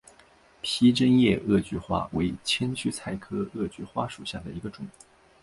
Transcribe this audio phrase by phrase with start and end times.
[0.63, 4.87] 披针叶萼距花为千屈菜科萼距花属下的一个种。